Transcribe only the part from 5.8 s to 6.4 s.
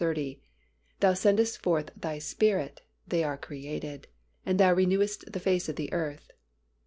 earth."